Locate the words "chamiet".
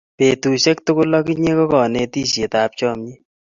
2.79-3.19